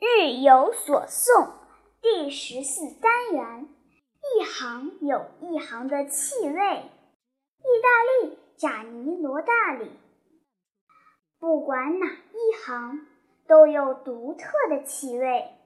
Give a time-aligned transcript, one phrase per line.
[0.00, 1.50] 日有所诵
[2.00, 3.68] 第十四单元，
[4.22, 6.52] 一行有一行的气味。
[6.52, 9.90] 意大利贾尼罗大里，
[11.40, 13.08] 不管哪一行，
[13.48, 15.26] 都有独特的气味。
[15.26, 15.56] 面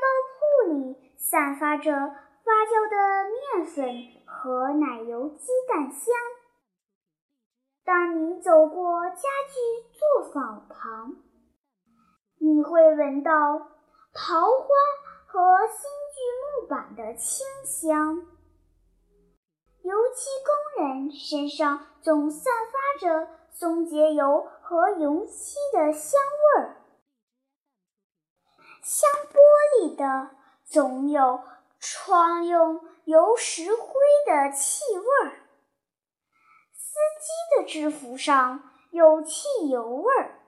[0.00, 0.06] 包
[0.36, 6.14] 铺里散发着发酵的面粉和奶油鸡蛋香。
[7.84, 11.16] 当你走过家具作坊旁，
[12.50, 13.30] 你会闻到
[14.12, 14.66] 桃花
[15.24, 18.26] 和新锯木板的清香，
[19.82, 26.20] 油漆工人身上总散发着松节油和油漆的香
[26.56, 26.82] 味儿。
[28.82, 29.38] 香玻
[29.78, 30.30] 璃的
[30.64, 31.44] 总有
[31.78, 33.92] 窗用油石灰
[34.26, 35.46] 的气味儿，
[36.72, 40.39] 司机的制服上有汽油味儿。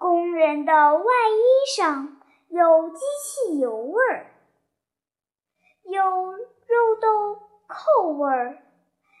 [0.00, 4.32] 工人的外衣上有机器油味儿，
[5.84, 8.62] 有肉豆蔻味儿，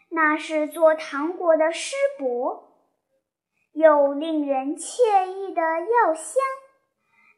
[0.08, 2.62] 那是做糖果的湿帛；
[3.72, 6.42] 有令人惬意的药香，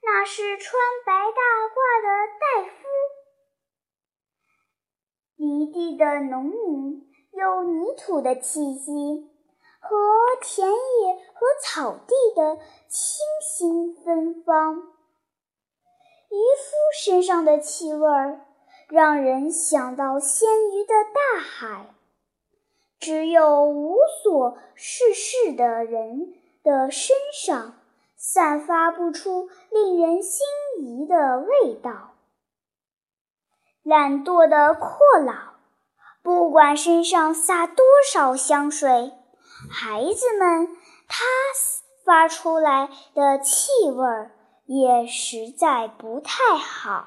[0.05, 2.87] 那是穿白大褂的大夫。
[5.35, 9.29] 犁地的农民有泥土的气息。
[9.85, 9.97] 和
[10.43, 10.75] 田野
[11.35, 12.57] 和草地的
[12.89, 14.75] 清新芬芳，
[16.31, 18.41] 渔夫身上的气味儿
[18.89, 21.95] 让人想到鲜鱼的大海。
[22.99, 27.81] 只有无所事事的人的身上
[28.17, 30.45] 散发不出令人心
[30.81, 32.15] 仪的味道。
[33.83, 34.91] 懒惰的阔
[35.25, 35.55] 老，
[36.23, 39.13] 不管身上撒多少香水。
[39.73, 40.69] 孩子们，
[41.09, 41.25] 他
[42.05, 44.07] 发出来的气味
[44.67, 47.07] 也实在不太好。